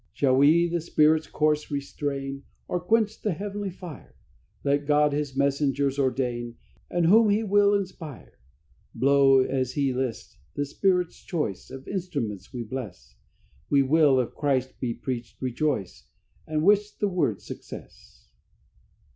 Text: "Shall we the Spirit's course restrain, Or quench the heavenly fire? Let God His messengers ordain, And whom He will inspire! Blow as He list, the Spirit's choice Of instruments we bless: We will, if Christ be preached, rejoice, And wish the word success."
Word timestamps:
"Shall 0.13 0.37
we 0.37 0.67
the 0.67 0.81
Spirit's 0.81 1.27
course 1.27 1.69
restrain, 1.69 2.41
Or 2.67 2.79
quench 2.79 3.21
the 3.21 3.33
heavenly 3.33 3.69
fire? 3.69 4.15
Let 4.63 4.87
God 4.87 5.13
His 5.13 5.37
messengers 5.37 5.99
ordain, 5.99 6.55
And 6.89 7.05
whom 7.05 7.29
He 7.29 7.43
will 7.43 7.75
inspire! 7.75 8.39
Blow 8.95 9.41
as 9.41 9.73
He 9.73 9.93
list, 9.93 10.39
the 10.55 10.65
Spirit's 10.65 11.21
choice 11.23 11.69
Of 11.69 11.87
instruments 11.87 12.51
we 12.51 12.63
bless: 12.63 13.15
We 13.69 13.83
will, 13.83 14.19
if 14.19 14.33
Christ 14.33 14.79
be 14.79 14.95
preached, 14.95 15.39
rejoice, 15.39 16.07
And 16.47 16.63
wish 16.63 16.89
the 16.93 17.07
word 17.07 17.39
success." 17.39 18.31